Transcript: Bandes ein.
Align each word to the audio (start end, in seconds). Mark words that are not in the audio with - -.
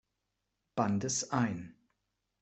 Bandes 0.75 1.29
ein. 1.31 1.75